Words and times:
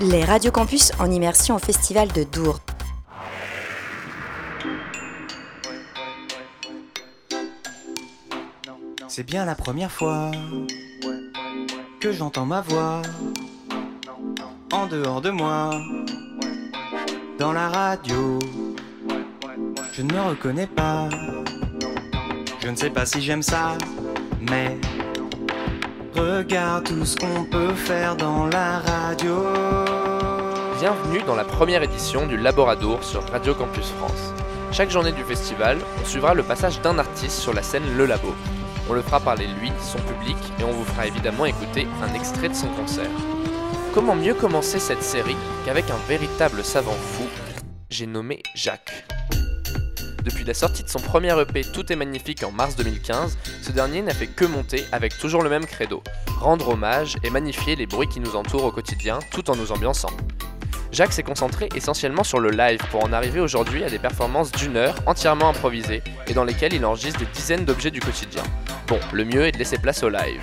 Les 0.00 0.24
Radio 0.24 0.50
Campus 0.50 0.92
en 0.98 1.10
immersion 1.10 1.56
au 1.56 1.58
Festival 1.58 2.08
de 2.12 2.24
Dour. 2.24 2.60
C'est 9.08 9.22
bien 9.22 9.46
la 9.46 9.54
première 9.54 9.90
fois 9.90 10.30
que 11.98 12.12
j'entends 12.12 12.44
ma 12.44 12.60
voix 12.60 13.00
en 14.70 14.86
dehors 14.86 15.22
de 15.22 15.30
moi, 15.30 15.70
dans 17.38 17.52
la 17.52 17.68
radio. 17.70 18.38
Je 19.92 20.02
ne 20.02 20.12
me 20.12 20.20
reconnais 20.20 20.66
pas, 20.66 21.08
je 22.60 22.68
ne 22.68 22.76
sais 22.76 22.90
pas 22.90 23.06
si 23.06 23.22
j'aime 23.22 23.42
ça, 23.42 23.78
mais 24.42 24.78
regarde 26.16 26.84
tout 26.84 27.04
ce 27.04 27.16
qu'on 27.16 27.44
peut 27.44 27.74
faire 27.74 28.16
dans 28.16 28.46
la 28.46 28.80
radio. 28.80 29.44
Bienvenue 30.80 31.22
dans 31.26 31.34
la 31.34 31.44
première 31.44 31.82
édition 31.82 32.26
du 32.26 32.36
Laboradour 32.36 33.02
sur 33.04 33.22
Radio 33.30 33.54
Campus 33.54 33.90
France. 33.98 34.32
Chaque 34.72 34.90
journée 34.90 35.12
du 35.12 35.22
festival, 35.24 35.78
on 36.02 36.04
suivra 36.04 36.34
le 36.34 36.42
passage 36.42 36.80
d'un 36.80 36.98
artiste 36.98 37.38
sur 37.38 37.54
la 37.54 37.62
scène 37.62 37.96
Le 37.96 38.06
Labo. 38.06 38.34
On 38.88 38.92
le 38.92 39.02
fera 39.02 39.20
parler 39.20 39.46
lui, 39.60 39.72
son 39.80 39.98
public, 39.98 40.36
et 40.60 40.64
on 40.64 40.72
vous 40.72 40.84
fera 40.84 41.06
évidemment 41.06 41.46
écouter 41.46 41.86
un 42.02 42.14
extrait 42.14 42.48
de 42.48 42.54
son 42.54 42.68
concert. 42.68 43.10
Comment 43.94 44.14
mieux 44.14 44.34
commencer 44.34 44.78
cette 44.78 45.02
série 45.02 45.36
qu'avec 45.64 45.90
un 45.90 46.08
véritable 46.08 46.62
savant 46.62 46.92
fou? 46.92 47.24
J'ai 47.90 48.06
nommé 48.06 48.42
Jacques. 48.54 49.15
La 50.46 50.54
sortie 50.54 50.84
de 50.84 50.88
son 50.88 51.00
premier 51.00 51.36
EP 51.40 51.62
Tout 51.64 51.92
est 51.92 51.96
magnifique 51.96 52.44
en 52.44 52.52
mars 52.52 52.76
2015, 52.76 53.36
ce 53.62 53.72
dernier 53.72 54.00
n'a 54.00 54.14
fait 54.14 54.28
que 54.28 54.44
monter 54.44 54.84
avec 54.92 55.18
toujours 55.18 55.42
le 55.42 55.50
même 55.50 55.66
credo, 55.66 56.04
rendre 56.38 56.68
hommage 56.68 57.16
et 57.24 57.30
magnifier 57.30 57.74
les 57.74 57.86
bruits 57.86 58.06
qui 58.06 58.20
nous 58.20 58.36
entourent 58.36 58.62
au 58.62 58.70
quotidien 58.70 59.18
tout 59.32 59.50
en 59.50 59.56
nous 59.56 59.72
ambiançant. 59.72 60.12
Jacques 60.92 61.14
s'est 61.14 61.24
concentré 61.24 61.68
essentiellement 61.74 62.22
sur 62.22 62.38
le 62.38 62.50
live 62.50 62.78
pour 62.92 63.02
en 63.02 63.12
arriver 63.12 63.40
aujourd'hui 63.40 63.82
à 63.82 63.90
des 63.90 63.98
performances 63.98 64.52
d'une 64.52 64.76
heure 64.76 64.94
entièrement 65.06 65.48
improvisées 65.48 66.04
et 66.28 66.32
dans 66.32 66.44
lesquelles 66.44 66.74
il 66.74 66.86
enregistre 66.86 67.18
des 67.18 67.26
dizaines 67.26 67.64
d'objets 67.64 67.90
du 67.90 68.00
quotidien. 68.00 68.44
Bon, 68.86 69.00
le 69.12 69.24
mieux 69.24 69.46
est 69.46 69.52
de 69.52 69.58
laisser 69.58 69.78
place 69.78 70.04
au 70.04 70.08
live. 70.08 70.40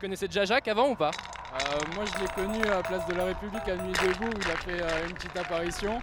Connaissais 0.00 0.26
déjà 0.26 0.44
Jacques 0.44 0.68
avant 0.68 0.88
ou 0.90 0.94
pas? 0.96 1.10
Euh, 1.52 1.78
moi, 1.94 2.04
je 2.06 2.20
l'ai 2.20 2.28
connu 2.28 2.62
à 2.64 2.76
la 2.76 2.82
place 2.82 3.06
de 3.06 3.14
la 3.14 3.24
République 3.26 3.68
à 3.68 3.76
Nuit 3.76 3.92
debout 3.92 4.26
où 4.26 4.40
il 4.40 4.50
a 4.50 4.56
fait 4.56 4.82
euh, 4.82 5.08
une 5.08 5.14
petite 5.14 5.36
apparition. 5.36 6.00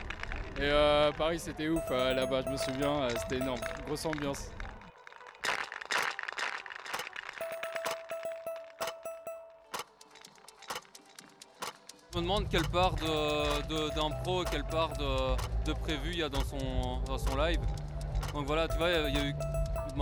Et 0.57 0.61
euh, 0.63 1.11
Paris, 1.11 1.39
c'était 1.39 1.67
ouf 1.67 1.81
euh, 1.91 2.13
là-bas, 2.13 2.41
je 2.45 2.51
me 2.51 2.57
souviens, 2.57 3.03
euh, 3.03 3.09
c'était 3.21 3.37
énorme, 3.43 3.59
grosse 3.85 4.05
ambiance. 4.05 4.49
Je 12.13 12.17
me 12.17 12.23
demande 12.23 12.49
quelle 12.49 12.67
part 12.69 12.95
de- 12.95 13.67
de- 13.67 13.89
d'impro 13.95 14.41
et 14.41 14.45
quelle 14.49 14.63
part 14.63 14.93
de, 14.97 15.35
de 15.65 15.73
prévu 15.73 16.11
il 16.13 16.19
y 16.19 16.23
a 16.23 16.29
dans 16.29 16.43
son, 16.43 16.99
dans 17.05 17.17
son 17.17 17.35
live. 17.37 17.59
Donc 18.33 18.45
voilà, 18.47 18.67
tu 18.67 18.77
vois, 18.77 18.89
il 18.89 19.15
y 19.15 19.19
a 19.19 19.25
eu 19.25 19.35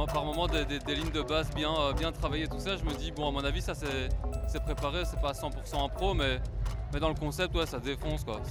par 0.05 0.25
moment 0.25 0.47
des, 0.47 0.65
lignes 0.93 1.11
de 1.11 1.21
base 1.21 1.49
bien, 1.55 1.73
euh, 1.73 1.93
bien 1.93 2.11
travaillées, 2.11 2.47
tout 2.47 2.59
ça. 2.59 2.75
Je 2.75 2.83
me 2.83 2.93
dis, 2.93 3.11
bon, 3.11 3.29
à 3.29 3.31
mon 3.31 3.43
avis, 3.43 3.61
ça 3.61 3.73
c'est 3.73 4.63
préparé, 4.63 5.05
c'est 5.05 5.21
pas 5.21 5.29
à 5.29 5.33
100% 5.33 5.85
impro, 5.85 6.13
mais, 6.13 6.41
mais 6.93 6.99
dans 6.99 7.09
le 7.09 7.15
concept, 7.15 7.55
ouais, 7.55 7.65
ça 7.65 7.79
défonce 7.79 8.23
quoi. 8.23 8.41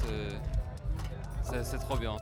C'est 1.62 1.78
trop 1.78 1.96
bien. 1.96 2.16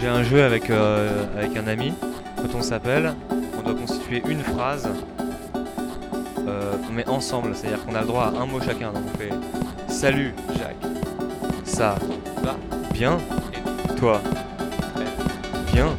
J'ai 0.00 0.08
un 0.08 0.22
jeu 0.22 0.42
avec, 0.42 0.70
euh, 0.70 1.24
avec 1.36 1.56
un 1.56 1.66
ami. 1.66 1.92
Quand 2.36 2.58
on 2.58 2.62
s'appelle, 2.62 3.14
on 3.58 3.62
doit 3.62 3.78
constituer 3.78 4.22
une 4.28 4.40
phrase 4.40 4.88
euh, 6.46 6.72
qu'on 6.86 6.92
met 6.92 7.08
ensemble. 7.08 7.54
C'est-à-dire 7.54 7.84
qu'on 7.84 7.94
a 7.94 8.00
le 8.00 8.06
droit 8.06 8.24
à 8.24 8.42
un 8.42 8.46
mot 8.46 8.60
chacun. 8.60 8.92
Donc 8.92 9.02
on 9.14 9.18
fait 9.18 9.30
Salut 9.88 10.34
Jacques. 10.58 10.92
Ça 11.64 11.96
Va. 12.42 12.56
Bien 12.92 13.18
Toi 13.96 14.20
Bien 15.72 15.96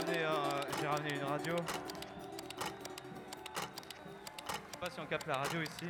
ramené, 0.00 0.24
un- 0.24 0.80
j'ai 0.80 0.86
ramené 0.86 1.14
une 1.14 1.24
radio. 1.24 1.54
Je 4.46 4.72
sais 4.72 4.78
pas 4.80 4.90
si 4.90 5.00
on 5.00 5.06
capte 5.06 5.26
la 5.26 5.34
radio 5.38 5.62
ici. 5.62 5.86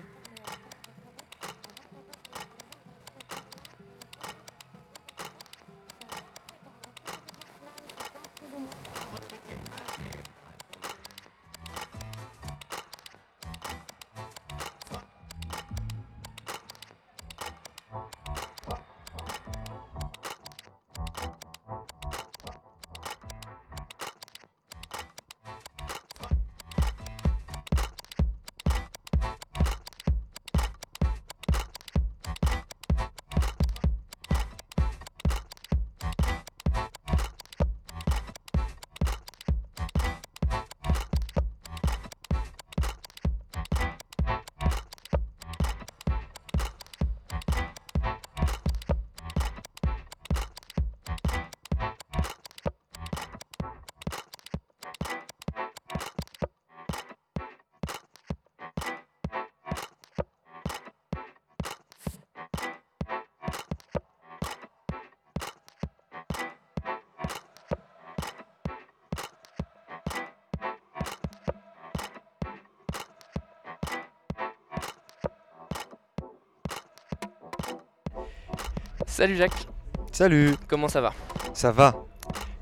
Salut 79.20 79.36
Jacques, 79.36 79.66
Salut 80.12 80.54
comment 80.66 80.88
ça 80.88 81.02
va? 81.02 81.12
Ça 81.52 81.72
va 81.72 81.94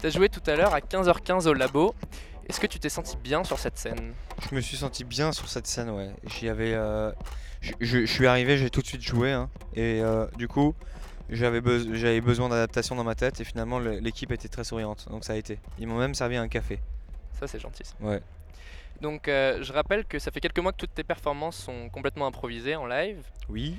T'as 0.00 0.10
joué 0.10 0.28
tout 0.28 0.43
à 0.50 0.56
l'heure 0.56 0.75
à 0.75 0.81
15h15 0.81 1.46
au 1.46 1.55
labo. 1.55 1.94
Est-ce 2.49 2.58
que 2.58 2.66
tu 2.66 2.81
t'es 2.81 2.88
senti 2.88 3.16
bien 3.16 3.44
sur 3.44 3.60
cette 3.60 3.78
scène? 3.78 4.12
Je 4.50 4.52
me 4.56 4.60
suis 4.60 4.76
senti 4.76 5.05
bien 5.05 5.31
sur 5.31 5.49
cette 5.49 5.69
scène, 5.69 5.88
ouais. 5.90 6.10
J'y 6.25 6.49
avais. 6.49 6.75
euh, 6.75 7.12
je, 7.60 7.70
je- 7.78 8.00
je 8.00 8.12
suis 8.12 8.26
arrivé, 8.26 8.59
j'ai 8.59 8.71
tout 8.71 8.82
de 8.82 8.88
suite 8.88 9.02
joué, 9.02 9.30
hein, 9.30 9.49
et 9.76 10.00
euh, 10.02 10.26
du 10.37 10.49
coup, 10.49 10.75
j'avais 11.30 11.61
beso- 11.61 11.94
j'avais 11.94 12.21
besoin 12.21 12.49
d'adaptation 12.49 12.97
dans 12.97 13.04
ma 13.04 13.14
tête, 13.14 13.40
et 13.40 13.44
finalement, 13.44 13.78
le- 13.78 14.00
l'équipe 14.00 14.32
était 14.32 14.49
très 14.49 14.64
souriante, 14.64 15.06
donc 15.11 15.23
ça 15.25 15.35
a 15.35 15.37
été. 15.37 15.61
Ils 15.78 15.87
m'ont 15.87 15.99
même 16.00 16.14
servi 16.14 16.37
un 16.38 16.49
café. 16.49 16.80
Ça 17.38 17.47
c'est 17.47 17.61
gentil. 17.61 17.85
ça. 17.85 17.94
Ouais. 18.00 18.21
Donc 19.00 19.28
euh, 19.28 19.62
je 19.62 19.73
rappelle 19.73 20.04
que 20.06 20.18
ça 20.18 20.32
fait 20.32 20.40
quelques 20.40 20.59
mois 20.59 20.73
que 20.73 20.78
toutes 20.78 20.94
tes 20.94 21.04
performances 21.04 21.56
sont 21.56 21.88
complètement 21.90 22.26
improvisées 22.26 22.75
en 22.75 22.87
live. 22.87 23.23
Oui. 23.49 23.76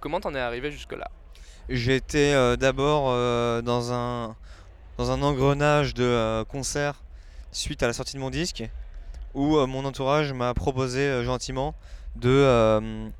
Comment 0.00 0.20
t'en 0.20 0.34
es 0.34 0.40
arrivé 0.40 0.70
jusque-là? 0.70 1.10
J'étais 1.68 2.32
euh, 2.32 2.54
d'abord 2.54 3.06
euh, 3.08 3.60
dans 3.60 3.92
un 3.92 4.36
dans 4.98 5.10
un 5.10 5.20
engrenage 5.22 5.94
de 5.94 6.04
euh, 6.04 6.44
concerts 6.44 7.02
suite 7.50 7.82
à 7.82 7.88
la 7.88 7.92
sortie 7.92 8.14
de 8.14 8.20
mon 8.20 8.30
disque, 8.30 8.62
où 9.34 9.56
euh, 9.56 9.66
mon 9.66 9.84
entourage 9.84 10.32
m'a 10.32 10.54
proposé 10.54 11.24
gentiment 11.24 11.74
de 12.14 13.10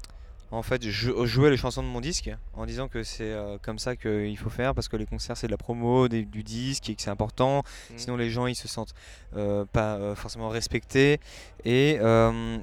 en 0.57 0.63
fait 0.63 0.83
jou- 0.89 1.27
jouer 1.27 1.51
les 1.51 1.57
chansons 1.57 1.83
de 1.83 1.89
mon 1.89 2.01
disque 2.01 2.31
en 2.55 2.67
disant 2.67 2.89
que 2.89 3.03
c'est 3.03 3.25
euh, 3.33 3.59
comme 3.61 3.79
ça 3.79 3.95
qu'il 3.97 4.37
faut 4.39 4.51
faire 4.51 4.75
parce 4.75 4.89
que 4.89 4.97
les 4.97 5.07
concerts 5.07 5.37
c'est 5.37 5.47
de 5.47 5.53
la 5.53 5.57
promo 5.59 6.09
des- 6.09 6.25
du 6.25 6.43
disque 6.43 6.89
et 6.91 6.95
que 6.95 7.03
c'est 7.03 7.11
important. 7.11 7.63
Mhm. 7.91 7.99
sinon 7.99 8.17
les 8.17 8.31
gens 8.31 8.47
ils 8.47 8.55
se 8.55 8.69
sentent 8.69 8.95
euh, 9.37 9.65
pas 9.73 9.97
euh, 9.97 10.15
forcément 10.15 10.49
respectés. 10.49 11.21
Et 11.65 11.99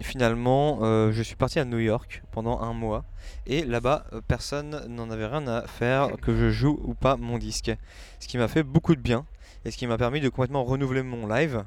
finalement 0.01 0.79
je 1.11 1.21
suis 1.23 1.35
parti 1.35 1.59
à 1.59 1.65
New 1.65 1.79
York 1.79 2.23
pendant 2.31 2.59
un 2.61 2.73
mois. 2.73 3.03
Et 3.47 3.63
là-bas 3.63 4.05
personne 4.27 4.85
n'en 4.87 5.09
avait 5.09 5.25
rien 5.27 5.45
à 5.47 5.67
faire 5.67 6.09
que 6.21 6.35
je 6.35 6.49
joue 6.49 6.79
ou 6.83 6.93
pas 6.93 7.15
mon 7.17 7.37
disque. 7.37 7.71
Ce 8.19 8.27
qui 8.27 8.37
m'a 8.37 8.47
fait 8.47 8.63
beaucoup 8.63 8.95
de 8.95 9.01
bien 9.01 9.25
et 9.65 9.71
ce 9.71 9.77
qui 9.77 9.87
m'a 9.87 9.97
permis 9.97 10.19
de 10.21 10.29
complètement 10.29 10.63
renouveler 10.63 11.03
mon 11.03 11.27
live 11.27 11.63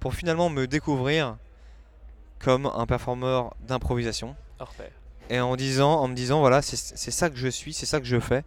pour 0.00 0.14
finalement 0.14 0.48
me 0.50 0.66
découvrir 0.66 1.36
comme 2.38 2.66
un 2.66 2.86
performeur 2.86 3.54
d'improvisation. 3.66 4.36
Et 5.30 5.40
en 5.40 5.56
disant 5.56 5.94
en 6.00 6.08
me 6.08 6.14
disant 6.14 6.40
voilà 6.40 6.60
c'est 6.62 7.10
ça 7.10 7.30
que 7.30 7.36
je 7.36 7.48
suis 7.48 7.72
c'est 7.72 7.86
ça 7.86 8.00
que 8.00 8.06
je 8.06 8.18
fais. 8.20 8.44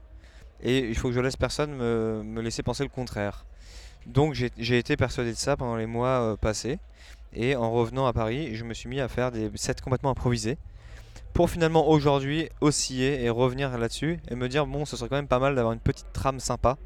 Et 0.64 0.80
il 0.80 0.96
faut 0.98 1.10
que 1.10 1.14
je 1.14 1.20
laisse 1.20 1.36
personne 1.38 1.72
me, 1.76 2.24
me 2.24 2.42
laisser 2.42 2.64
penser 2.64 2.84
le 2.84 2.90
contraire. 2.90 3.46
Donc 4.08 4.34
j'ai 4.34 4.78
été 4.78 4.96
persuadé 4.98 5.32
de 5.32 5.38
ça 5.38 5.56
pendant 5.58 5.76
les 5.76 5.86
mois 5.86 6.08
euh, 6.22 6.36
passés. 6.36 6.80
Et 7.34 7.56
en 7.56 7.72
revenant 7.72 8.08
à 8.08 8.14
Paris 8.14 8.56
je 8.56 8.64
me 8.64 8.74
suis 8.74 8.90
mis 8.90 9.00
à 9.02 9.08
faire 9.08 9.32
des 9.32 9.52
sets 9.56 9.76
complètement 9.84 10.10
improvisés 10.12 10.58
pour 11.34 11.50
finalement 11.50 11.88
aujourd'hui 11.88 12.50
osciller 12.62 13.22
et 13.24 13.30
revenir 13.30 13.78
là-dessus 13.78 14.20
et 14.30 14.36
me 14.36 14.48
dire 14.50 14.66
bon 14.66 14.86
ce 14.86 14.98
serait 14.98 15.10
quand 15.10 15.18
même 15.18 15.28
pas 15.28 15.40
mal 15.40 15.54
d'avoir 15.56 15.74
une 15.74 15.80
petite 15.80 16.12
trame 16.14 16.40
sympa 16.40 16.78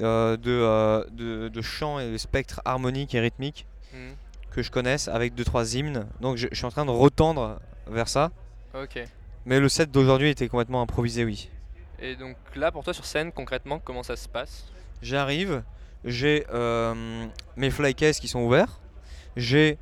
euh, 0.00 0.36
de, 0.36 0.50
euh, 0.50 1.04
de, 1.12 1.48
de 1.48 1.62
chant 1.62 1.98
et 2.00 2.10
de 2.10 2.16
spectre 2.16 2.60
harmonique 2.64 3.14
et 3.14 3.20
rythmique 3.20 3.66
Mhm. 3.92 4.14
que 4.52 4.62
je 4.62 4.70
connaisse 4.70 5.08
avec 5.08 5.34
deux 5.34 5.42
trois 5.44 5.74
hymnes. 5.74 6.06
Donc 6.20 6.36
je, 6.36 6.46
je 6.52 6.54
suis 6.56 6.64
en 6.64 6.70
train 6.70 6.84
de 6.84 6.90
retendre 6.92 7.58
vers 7.88 8.08
ça 8.08 8.30
Ok. 8.74 9.02
mais 9.46 9.58
le 9.60 9.68
set 9.68 9.90
d'aujourd'hui 9.90 10.30
était 10.30 10.48
complètement 10.48 10.82
improvisé, 10.82 11.24
oui. 11.24 11.50
Et 11.98 12.16
donc 12.16 12.36
là 12.54 12.70
pour 12.70 12.84
toi 12.84 12.94
sur 12.94 13.04
scène 13.04 13.32
concrètement 13.32 13.78
comment 13.78 14.02
ça 14.02 14.16
se 14.16 14.28
passe? 14.28 14.66
J'arrive, 15.02 15.62
j'ai 16.04 16.46
euh, 16.52 17.26
mes 17.56 17.70
flycases 17.70 18.20
qui 18.20 18.28
sont 18.28 18.40
ouverts, 18.40 18.80
j'ai 19.36 19.78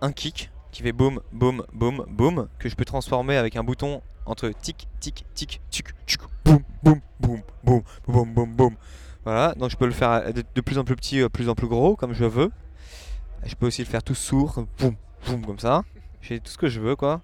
un 0.00 0.12
kick 0.12 0.50
qui 0.70 0.82
fait 0.82 0.92
boum, 0.92 1.20
boum, 1.32 1.64
boum, 1.72 2.04
boum, 2.08 2.48
que 2.58 2.68
je 2.68 2.76
peux 2.76 2.84
transformer 2.84 3.36
avec 3.36 3.56
un 3.56 3.64
bouton 3.64 4.02
entre 4.26 4.50
tic, 4.50 4.86
tic, 5.00 5.24
tic, 5.34 5.60
tic, 5.70 5.88
tic, 6.06 6.20
boum, 6.44 6.60
boum, 6.82 7.00
boum, 7.18 7.42
boum, 7.64 7.82
boum, 8.06 8.34
boum, 8.34 8.54
boum. 8.54 8.76
Voilà, 9.24 9.54
donc 9.54 9.70
je 9.70 9.76
peux 9.76 9.86
le 9.86 9.92
faire 9.92 10.32
de, 10.32 10.42
de 10.54 10.60
plus 10.60 10.78
en 10.78 10.84
plus 10.84 10.94
petit, 10.96 11.20
de 11.20 11.26
plus 11.28 11.48
en 11.48 11.54
plus 11.54 11.66
gros, 11.66 11.96
comme 11.96 12.12
je 12.12 12.24
veux. 12.24 12.50
Je 13.44 13.54
peux 13.54 13.66
aussi 13.66 13.82
le 13.82 13.88
faire 13.88 14.02
tout 14.02 14.14
sourd, 14.14 14.64
boum, 14.78 14.94
boum, 15.26 15.44
comme 15.44 15.58
ça. 15.58 15.82
J'ai 16.20 16.40
tout 16.40 16.50
ce 16.50 16.58
que 16.58 16.68
je 16.68 16.80
veux, 16.80 16.96
quoi. 16.96 17.20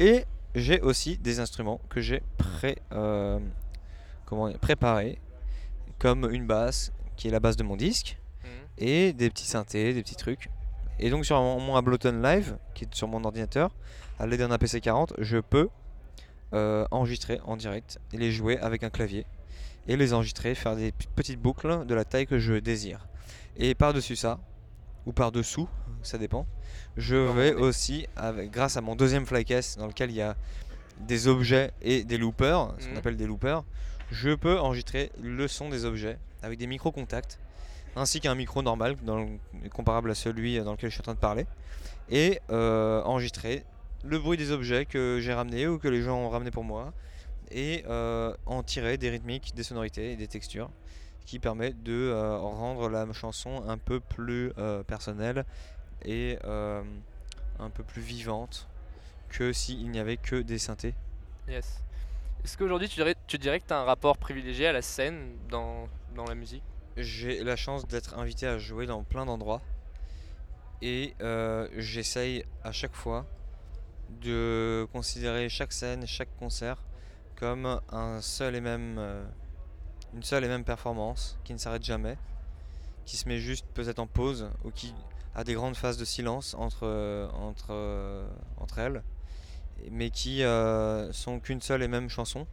Et 0.00 0.24
j'ai 0.54 0.80
aussi 0.80 1.18
des 1.18 1.40
instruments 1.40 1.80
que 1.88 2.00
j'ai 2.00 2.22
pré, 2.38 2.76
euh, 2.92 3.38
comment 4.24 4.52
préparés, 4.52 5.18
comme 5.98 6.30
une 6.30 6.46
basse, 6.46 6.92
qui 7.16 7.28
est 7.28 7.30
la 7.30 7.40
base 7.40 7.56
de 7.56 7.62
mon 7.62 7.76
disque, 7.76 8.18
Mhm. 8.44 8.50
et 8.78 9.12
des 9.12 9.30
petits 9.30 9.46
synthés, 9.46 9.94
des 9.94 10.02
petits 10.02 10.16
trucs. 10.16 10.50
Et 10.98 11.10
donc 11.10 11.24
sur 11.26 11.40
mon, 11.40 11.76
Ableton 11.76 12.20
Live, 12.22 12.56
qui 12.74 12.84
est 12.84 12.94
sur 12.94 13.08
mon 13.08 13.22
ordinateur, 13.24 13.70
à 14.18 14.26
l'aide 14.26 14.40
d'un 14.40 14.50
APC 14.50 14.80
40, 14.80 15.14
je 15.18 15.38
peux 15.38 15.68
euh, 16.54 16.86
enregistrer 16.90 17.40
en 17.44 17.56
direct 17.56 17.98
et 18.12 18.18
les 18.18 18.30
jouer 18.32 18.56
avec 18.58 18.82
un 18.84 18.90
clavier 18.90 19.26
et 19.88 19.96
les 19.96 20.12
enregistrer, 20.14 20.54
faire 20.54 20.76
des 20.76 20.92
petites 21.14 21.40
boucles 21.40 21.84
de 21.86 21.94
la 21.94 22.04
taille 22.04 22.26
que 22.26 22.38
je 22.38 22.54
désire. 22.54 23.06
Et 23.56 23.74
par-dessus 23.74 24.16
ça, 24.16 24.38
ou 25.06 25.12
par-dessous, 25.12 25.68
ça 26.02 26.18
dépend, 26.18 26.46
je 26.96 27.16
vais 27.16 27.52
aussi, 27.54 28.06
avec, 28.16 28.50
grâce 28.50 28.76
à 28.76 28.80
mon 28.80 28.96
deuxième 28.96 29.24
flycase 29.26 29.76
dans 29.76 29.86
lequel 29.86 30.10
il 30.10 30.16
y 30.16 30.22
a 30.22 30.36
des 31.00 31.28
objets 31.28 31.72
et 31.82 32.04
des 32.04 32.18
loopers, 32.18 32.74
ce 32.78 32.86
qu'on 32.86 32.92
Mhm. 32.92 32.98
appelle 32.98 33.16
des 33.16 33.26
loopers, 33.26 33.64
je 34.10 34.34
peux 34.34 34.58
enregistrer 34.58 35.10
le 35.20 35.46
son 35.48 35.68
des 35.68 35.84
objets 35.84 36.18
avec 36.42 36.58
des 36.58 36.66
micro-contacts 36.66 37.38
ainsi 37.96 38.20
qu'un 38.20 38.34
micro 38.34 38.62
normal 38.62 38.96
dans 39.02 39.16
le- 39.24 39.68
comparable 39.70 40.10
à 40.10 40.14
celui 40.14 40.58
dans 40.62 40.72
lequel 40.72 40.90
je 40.90 40.94
suis 40.94 41.00
en 41.00 41.04
train 41.04 41.14
de 41.14 41.18
parler 41.18 41.46
et 42.10 42.40
euh, 42.50 43.02
enregistrer 43.04 43.64
le 44.04 44.18
bruit 44.18 44.36
des 44.36 44.50
objets 44.52 44.84
que 44.86 45.18
j'ai 45.20 45.32
ramenés 45.32 45.66
ou 45.66 45.78
que 45.78 45.88
les 45.88 46.02
gens 46.02 46.16
ont 46.18 46.28
ramené 46.28 46.50
pour 46.50 46.62
moi 46.64 46.92
et 47.50 47.84
euh, 47.88 48.34
en 48.44 48.62
tirer 48.62 48.96
des 48.98 49.08
rythmiques, 49.10 49.54
des 49.54 49.62
sonorités 49.62 50.12
et 50.12 50.16
des 50.16 50.28
textures 50.28 50.70
qui 51.26 51.38
permet 51.38 51.72
de 51.72 51.92
euh, 51.92 52.38
rendre 52.38 52.88
la 52.88 53.12
chanson 53.12 53.62
un 53.68 53.78
peu 53.78 54.00
plus 54.00 54.52
euh, 54.58 54.82
personnelle 54.82 55.44
et 56.04 56.38
euh, 56.44 56.82
un 57.58 57.70
peu 57.70 57.82
plus 57.82 58.00
vivante 58.00 58.68
que 59.28 59.52
s'il 59.52 59.90
n'y 59.90 59.98
avait 59.98 60.16
que 60.16 60.36
des 60.36 60.58
synthés. 60.58 60.94
Yes. 61.48 61.82
Est-ce 62.44 62.56
qu'aujourd'hui 62.56 62.88
tu 62.88 62.96
dirais, 62.96 63.16
tu 63.26 63.38
dirais 63.38 63.60
que 63.60 63.66
tu 63.66 63.74
as 63.74 63.80
un 63.80 63.84
rapport 63.84 64.18
privilégié 64.18 64.68
à 64.68 64.72
la 64.72 64.82
scène 64.82 65.36
dans, 65.48 65.88
dans 66.14 66.24
la 66.24 66.34
musique? 66.34 66.62
J'ai 66.96 67.42
la 67.42 67.56
chance 67.56 67.86
d'être 67.86 68.16
invité 68.16 68.46
à 68.46 68.58
jouer 68.58 68.86
dans 68.86 69.02
plein 69.02 69.26
d'endroits 69.26 69.60
et 70.80 71.14
euh, 71.20 71.68
j'essaye 71.76 72.44
à 72.62 72.72
chaque 72.72 72.94
fois 72.94 73.26
de 74.22 74.86
considérer 74.92 75.48
chaque 75.48 75.72
scène, 75.72 76.06
chaque 76.06 76.34
concert 76.38 76.82
comme 77.34 77.80
un 77.90 78.20
seul 78.20 78.54
et 78.54 78.60
même, 78.60 78.96
euh, 78.98 79.24
une 80.16 80.22
seule 80.22 80.44
et 80.44 80.48
même 80.48 80.64
performance 80.64 81.38
qui 81.44 81.52
ne 81.52 81.58
s'arrête 81.58 81.84
jamais, 81.84 82.16
qui 83.04 83.16
se 83.16 83.28
met 83.28 83.38
juste 83.38 83.66
peut-être 83.74 83.98
en 83.98 84.06
pause 84.06 84.50
ou 84.64 84.70
qui 84.70 84.94
a 85.34 85.44
des 85.44 85.54
grandes 85.54 85.76
phases 85.76 85.98
de 85.98 86.04
silence 86.06 86.54
entre, 86.54 86.80
euh, 86.86 87.28
entre, 87.32 87.66
euh, 87.70 88.26
entre 88.56 88.78
elles, 88.78 89.02
mais 89.90 90.08
qui 90.10 90.42
euh, 90.42 91.12
sont 91.12 91.38
qu'une 91.38 91.60
seule 91.60 91.82
et 91.82 91.88
même 91.88 92.08
chanson 92.08 92.46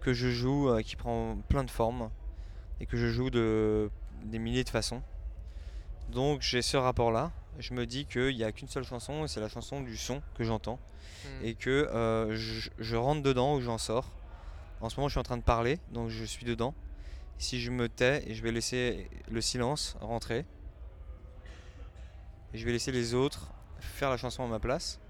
que 0.00 0.12
je 0.12 0.28
joue, 0.30 0.68
euh, 0.68 0.82
qui 0.82 0.96
prend 0.96 1.36
plein 1.48 1.62
de 1.62 1.70
formes 1.70 2.10
et 2.80 2.86
que 2.86 2.96
je 2.96 3.06
joue 3.08 3.30
de 3.30 3.90
des 4.24 4.38
milliers 4.38 4.64
de 4.64 4.68
façons. 4.68 5.00
Donc 6.10 6.42
j'ai 6.42 6.60
ce 6.60 6.76
rapport-là. 6.76 7.30
Je 7.58 7.72
me 7.72 7.86
dis 7.86 8.04
qu'il 8.06 8.34
n'y 8.36 8.44
a 8.44 8.52
qu'une 8.52 8.68
seule 8.68 8.84
chanson 8.84 9.24
et 9.24 9.28
c'est 9.28 9.40
la 9.40 9.48
chanson 9.48 9.80
du 9.80 9.96
son 9.96 10.20
que 10.36 10.44
j'entends 10.44 10.78
Hmm. 11.22 11.44
et 11.44 11.54
que 11.54 11.68
euh, 11.70 12.34
je, 12.34 12.70
je 12.78 12.96
rentre 12.96 13.22
dedans 13.22 13.54
ou 13.56 13.60
j'en 13.60 13.76
sors. 13.76 14.10
En 14.80 14.88
ce 14.88 14.96
moment, 14.96 15.08
je 15.08 15.12
suis 15.12 15.20
en 15.20 15.24
train 15.24 15.36
de 15.36 15.42
parler, 15.42 15.78
donc 15.92 16.08
je 16.08 16.24
suis 16.24 16.46
dedans. 16.46 16.74
Si 17.38 17.60
je 17.60 17.70
me 17.70 17.88
tais 17.88 18.24
je 18.32 18.42
vais 18.42 18.52
laisser 18.52 19.08
le 19.30 19.40
silence 19.40 19.96
rentrer, 20.00 20.44
je 22.54 22.64
vais 22.64 22.72
laisser 22.72 22.92
les 22.92 23.14
autres 23.14 23.52
faire 23.78 24.10
la 24.10 24.16
chanson 24.16 24.42
à 24.42 24.46
ma 24.46 24.58
place. 24.58 25.00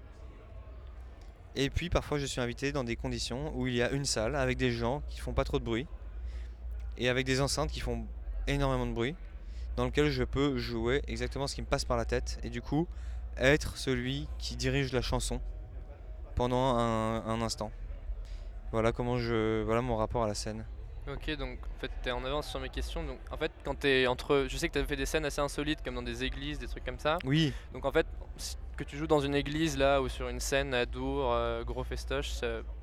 Et 1.55 1.69
puis 1.69 1.89
parfois, 1.89 2.17
je 2.17 2.25
suis 2.25 2.39
invité 2.39 2.71
dans 2.71 2.83
des 2.83 2.95
conditions 2.95 3.53
où 3.55 3.67
il 3.67 3.75
y 3.75 3.81
a 3.81 3.91
une 3.91 4.05
salle 4.05 4.35
avec 4.35 4.57
des 4.57 4.71
gens 4.71 5.01
qui 5.09 5.19
font 5.19 5.33
pas 5.33 5.43
trop 5.43 5.59
de 5.59 5.65
bruit 5.65 5.87
et 6.97 7.09
avec 7.09 7.25
des 7.25 7.41
enceintes 7.41 7.71
qui 7.71 7.79
font 7.79 8.05
énormément 8.47 8.85
de 8.85 8.93
bruit, 8.93 9.15
dans 9.75 9.85
lequel 9.85 10.09
je 10.09 10.23
peux 10.23 10.57
jouer 10.57 11.01
exactement 11.07 11.47
ce 11.47 11.55
qui 11.55 11.61
me 11.61 11.67
passe 11.67 11.85
par 11.85 11.97
la 11.97 12.05
tête 12.05 12.39
et 12.43 12.49
du 12.49 12.61
coup 12.61 12.87
être 13.37 13.77
celui 13.77 14.27
qui 14.37 14.55
dirige 14.55 14.91
la 14.93 15.01
chanson 15.01 15.41
pendant 16.35 16.75
un 16.75 17.41
instant. 17.41 17.71
Voilà 18.71 18.91
comment 18.91 19.17
je, 19.17 19.63
voilà 19.63 19.81
mon 19.81 19.95
rapport 19.97 20.23
à 20.23 20.27
la 20.27 20.33
scène. 20.33 20.65
Ok, 21.11 21.35
donc 21.35 21.57
en 21.75 21.79
fait, 21.79 21.91
t'es 22.03 22.11
en 22.11 22.23
avance 22.23 22.47
sur 22.47 22.59
mes 22.59 22.69
questions. 22.69 23.03
Donc 23.03 23.17
en 23.31 23.37
fait, 23.37 23.51
quand 23.65 23.75
t'es 23.75 24.05
entre. 24.07 24.45
Je 24.47 24.55
sais 24.57 24.69
que 24.69 24.73
t'as 24.79 24.85
fait 24.85 24.95
des 24.95 25.07
scènes 25.07 25.25
assez 25.25 25.41
insolites, 25.41 25.81
comme 25.83 25.95
dans 25.95 26.03
des 26.03 26.23
églises, 26.23 26.59
des 26.59 26.67
trucs 26.67 26.85
comme 26.85 26.99
ça. 26.99 27.17
Oui, 27.25 27.53
Donc 27.73 27.85
en 27.85 27.91
fait, 27.91 28.05
que 28.77 28.83
tu 28.83 28.97
joues 28.97 29.07
dans 29.07 29.19
une 29.19 29.35
église 29.35 29.77
là 29.77 30.01
ou 30.01 30.09
sur 30.09 30.29
une 30.29 30.39
scène 30.39 30.73
à 30.73 30.85
Dour, 30.85 31.31
euh, 31.33 31.63
gros 31.63 31.83
festoche, 31.83 32.31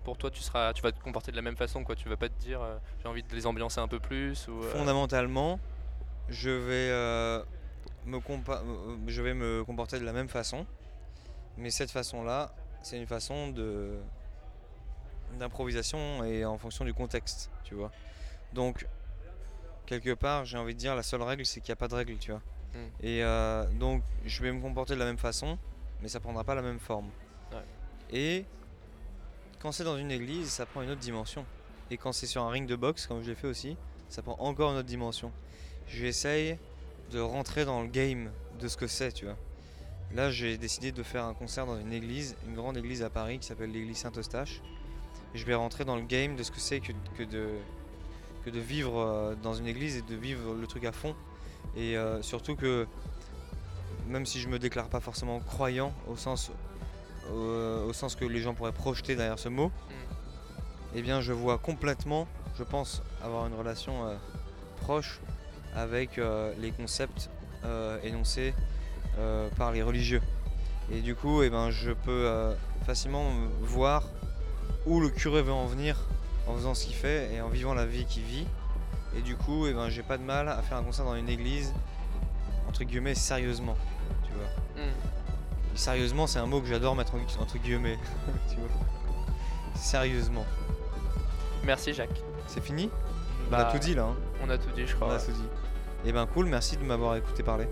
pour 0.04 0.18
toi, 0.18 0.30
tu 0.30 0.40
seras, 0.42 0.72
tu 0.72 0.82
vas 0.82 0.90
te 0.92 1.00
comporter 1.00 1.30
de 1.30 1.36
la 1.36 1.42
même 1.42 1.56
façon, 1.56 1.84
quoi. 1.84 1.94
Tu 1.94 2.08
vas 2.08 2.16
pas 2.16 2.28
te 2.28 2.38
dire, 2.40 2.60
euh, 2.60 2.76
j'ai 3.00 3.08
envie 3.08 3.22
de 3.22 3.34
les 3.34 3.46
ambiancer 3.46 3.80
un 3.80 3.88
peu 3.88 4.00
plus 4.00 4.48
ou. 4.48 4.62
euh, 4.64 4.70
fondamentalement, 4.70 5.60
je 6.28 6.50
vais 6.50 7.44
me 8.06 9.06
je 9.06 9.22
vais 9.22 9.34
me 9.34 9.64
comporter 9.64 10.00
de 10.00 10.04
la 10.04 10.12
même 10.12 10.28
façon, 10.28 10.66
mais 11.56 11.70
cette 11.70 11.90
façon-là, 11.92 12.52
c'est 12.82 12.96
une 12.98 13.06
façon 13.06 13.48
de 13.48 13.98
d'improvisation 15.38 16.24
et 16.24 16.44
en 16.44 16.58
fonction 16.58 16.84
du 16.84 16.94
contexte, 16.94 17.50
tu 17.64 17.74
vois. 17.74 17.90
Donc 18.52 18.86
quelque 19.86 20.14
part, 20.14 20.44
j'ai 20.44 20.58
envie 20.58 20.74
de 20.74 20.78
dire 20.78 20.94
la 20.94 21.02
seule 21.02 21.22
règle, 21.22 21.44
c'est 21.46 21.60
qu'il 21.60 21.70
n'y 21.70 21.74
a 21.74 21.76
pas 21.76 21.88
de 21.88 21.94
règle, 21.94 22.16
tu 22.18 22.30
vois. 22.30 22.42
Mm. 22.74 22.78
Et 23.02 23.24
euh, 23.24 23.64
donc 23.78 24.02
je 24.24 24.42
vais 24.42 24.52
me 24.52 24.60
comporter 24.60 24.94
de 24.94 24.98
la 24.98 25.06
même 25.06 25.18
façon, 25.18 25.58
mais 26.00 26.08
ça 26.08 26.20
prendra 26.20 26.44
pas 26.44 26.54
la 26.54 26.62
même 26.62 26.80
forme. 26.80 27.08
Ouais. 27.52 27.64
Et 28.10 28.44
quand 29.60 29.72
c'est 29.72 29.84
dans 29.84 29.96
une 29.96 30.10
église, 30.10 30.48
ça 30.50 30.66
prend 30.66 30.82
une 30.82 30.90
autre 30.90 31.00
dimension. 31.00 31.44
Et 31.90 31.96
quand 31.96 32.12
c'est 32.12 32.26
sur 32.26 32.42
un 32.42 32.50
ring 32.50 32.68
de 32.68 32.76
boxe, 32.76 33.06
comme 33.06 33.22
je 33.22 33.28
l'ai 33.28 33.34
fait 33.34 33.46
aussi, 33.46 33.76
ça 34.08 34.22
prend 34.22 34.36
encore 34.38 34.72
une 34.72 34.78
autre 34.78 34.88
dimension. 34.88 35.32
J'essaye 35.86 36.58
de 37.10 37.20
rentrer 37.20 37.64
dans 37.64 37.82
le 37.82 37.88
game 37.88 38.30
de 38.60 38.68
ce 38.68 38.76
que 38.76 38.86
c'est, 38.86 39.12
tu 39.12 39.24
vois. 39.24 39.36
Là, 40.14 40.30
j'ai 40.30 40.56
décidé 40.56 40.92
de 40.92 41.02
faire 41.02 41.24
un 41.24 41.34
concert 41.34 41.66
dans 41.66 41.78
une 41.78 41.92
église, 41.92 42.36
une 42.46 42.54
grande 42.54 42.76
église 42.76 43.02
à 43.02 43.10
Paris 43.10 43.38
qui 43.38 43.46
s'appelle 43.46 43.70
l'église 43.70 43.98
Saint-Eustache. 43.98 44.62
Et 45.34 45.38
je 45.38 45.44
vais 45.44 45.54
rentrer 45.54 45.84
dans 45.84 45.96
le 45.96 46.02
game 46.02 46.36
de 46.36 46.42
ce 46.42 46.50
que 46.50 46.60
c'est 46.60 46.80
que, 46.80 46.92
que 47.16 47.22
de, 47.22 47.48
que 48.44 48.50
de 48.50 48.58
vivre 48.58 48.98
euh, 48.98 49.34
dans 49.42 49.54
une 49.54 49.66
église 49.66 49.96
et 49.96 50.02
de 50.02 50.14
vivre 50.14 50.54
le 50.54 50.66
truc 50.66 50.84
à 50.84 50.92
fond. 50.92 51.14
Et 51.76 51.96
euh, 51.96 52.22
surtout 52.22 52.56
que, 52.56 52.86
même 54.08 54.26
si 54.26 54.40
je 54.40 54.48
me 54.48 54.58
déclare 54.58 54.88
pas 54.88 55.00
forcément 55.00 55.40
croyant 55.40 55.92
au 56.08 56.16
sens, 56.16 56.50
au 57.30 57.92
sens 57.92 58.16
que 58.16 58.24
les 58.24 58.40
gens 58.40 58.54
pourraient 58.54 58.72
projeter 58.72 59.14
derrière 59.16 59.38
ce 59.38 59.50
mot, 59.50 59.70
eh 60.94 61.02
bien 61.02 61.20
je 61.20 61.32
vois 61.32 61.58
complètement, 61.58 62.26
je 62.56 62.64
pense 62.64 63.02
avoir 63.22 63.46
une 63.46 63.54
relation 63.54 64.06
euh, 64.06 64.16
proche 64.80 65.20
avec 65.74 66.18
euh, 66.18 66.54
les 66.58 66.70
concepts 66.70 67.28
euh, 67.64 68.00
énoncés 68.02 68.54
euh, 69.18 69.48
par 69.58 69.72
les 69.72 69.82
religieux. 69.82 70.22
Et 70.90 71.00
du 71.00 71.14
coup, 71.14 71.42
eh 71.42 71.50
ben, 71.50 71.70
je 71.70 71.90
peux 71.90 72.26
euh, 72.26 72.54
facilement 72.86 73.26
euh, 73.26 73.46
voir 73.60 74.04
où 74.86 75.00
le 75.00 75.08
curé 75.10 75.42
veut 75.42 75.52
en 75.52 75.66
venir 75.66 75.96
en 76.46 76.54
faisant 76.54 76.74
ce 76.74 76.86
qu'il 76.86 76.94
fait 76.94 77.32
et 77.34 77.40
en 77.40 77.48
vivant 77.48 77.74
la 77.74 77.84
vie 77.86 78.04
qu'il 78.06 78.22
vit. 78.22 78.46
Et 79.16 79.20
du 79.20 79.36
coup, 79.36 79.66
eh 79.66 79.72
ben, 79.72 79.88
j'ai 79.88 80.02
pas 80.02 80.18
de 80.18 80.22
mal 80.22 80.48
à 80.48 80.60
faire 80.62 80.76
un 80.78 80.82
concert 80.82 81.04
dans 81.04 81.14
une 81.14 81.28
église, 81.28 81.72
entre 82.68 82.84
guillemets, 82.84 83.14
sérieusement. 83.14 83.76
Tu 84.24 84.30
vois. 84.32 84.82
hmm. 84.84 84.90
Sérieusement, 85.74 86.26
c'est 86.26 86.38
un 86.38 86.46
mot 86.46 86.60
que 86.60 86.66
j'adore 86.66 86.94
mettre 86.96 87.14
en- 87.14 87.42
entre 87.42 87.58
guillemets. 87.58 87.98
tu 88.50 88.56
vois. 88.56 88.68
Sérieusement. 89.74 90.44
Merci 91.64 91.92
Jacques. 91.94 92.22
C'est 92.46 92.62
fini? 92.62 92.90
On 93.46 93.50
Bah, 93.50 93.68
a 93.68 93.72
tout 93.72 93.78
dit 93.78 93.94
là. 93.94 94.04
hein. 94.04 94.16
On 94.44 94.50
a 94.50 94.58
tout 94.58 94.70
dit, 94.74 94.86
je 94.86 94.94
On 94.94 95.00
crois. 95.00 95.14
a 95.14 95.18
tout 95.18 95.32
dit. 95.32 95.48
Et 96.04 96.12
ben 96.12 96.26
cool, 96.26 96.46
merci 96.46 96.76
de 96.76 96.82
m'avoir 96.84 97.16
écouté 97.16 97.42
parler. 97.42 97.66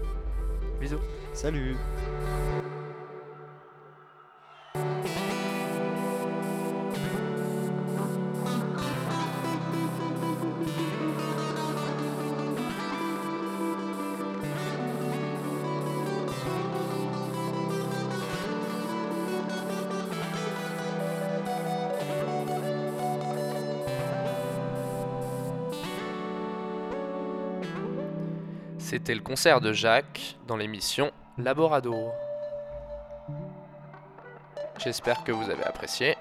Bisous. 0.81 1.01
Salut 1.33 1.77
C'était 28.89 29.17
le 29.17 29.21
concert 29.21 29.61
de 29.61 29.73
Jacques 29.73 30.37
dans 30.47 30.57
l'émission 30.57 31.11
Laboradour. 31.39 32.15
J'espère 34.79 35.25
que 35.25 35.33
vous 35.33 35.51
avez 35.51 35.65
apprécié. 35.65 36.15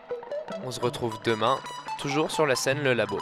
On 0.65 0.71
se 0.71 0.79
retrouve 0.79 1.19
demain, 1.23 1.59
toujours 1.99 2.31
sur 2.31 2.47
la 2.47 2.55
scène 2.55 2.81
Le 2.81 2.95
Labo. 2.95 3.19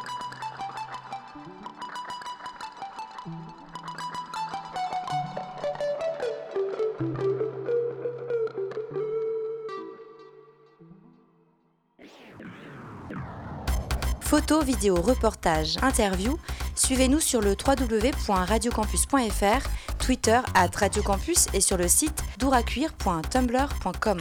Photos, 14.22 14.64
vidéos, 14.64 15.02
reportages, 15.02 15.76
interviews, 15.82 16.40
suivez-nous 16.76 17.20
sur 17.20 17.42
le 17.42 17.52
www.radiocampus.fr, 17.52 19.68
Twitter 20.00 20.40
at 20.54 20.70
radiocampus 20.76 21.48
et 21.54 21.62
sur 21.62 21.78
le 21.78 21.88
site 21.88 22.24
douracuir.tumblr.com. 22.40 24.20